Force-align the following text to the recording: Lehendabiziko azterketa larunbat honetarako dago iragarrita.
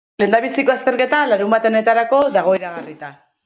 Lehendabiziko 0.21 0.73
azterketa 0.75 1.21
larunbat 1.33 1.69
honetarako 1.73 2.25
dago 2.41 2.59
iragarrita. 2.61 3.17